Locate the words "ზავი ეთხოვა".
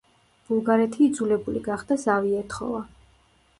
2.07-2.83